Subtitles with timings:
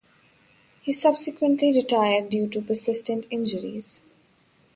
[0.81, 4.01] He subsequently retired due to persistent injuries.